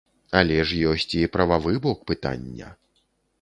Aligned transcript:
Але 0.37 0.55
ж 0.71 0.79
ёсць 0.91 1.13
і 1.19 1.21
прававы 1.35 1.75
бок 1.85 2.01
пытання. 2.13 2.73